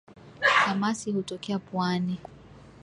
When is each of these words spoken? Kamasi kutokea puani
Kamasi 0.41 1.13
kutokea 1.13 1.59
puani 1.59 2.17